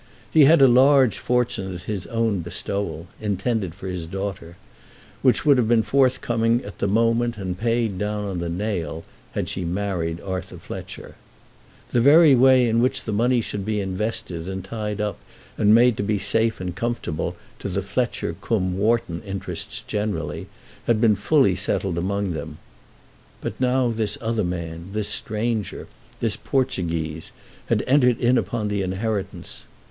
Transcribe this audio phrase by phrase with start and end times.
[0.31, 4.57] He had a large fortune at his own bestowal, intended for his daughter,
[5.21, 9.03] which would have been forthcoming at the moment and paid down on the nail,
[9.33, 11.13] had she married Arthur Fletcher.
[11.91, 15.19] The very way in which the money should be invested and tied up
[15.55, 20.47] and made to be safe and comfortable to the Fletcher cum Wharton interests generally,
[20.87, 22.57] had been fully settled among them.
[23.39, 25.87] But now this other man, this stranger,
[26.21, 27.31] this Portuguese,
[27.67, 29.65] had entered in upon the inheritance.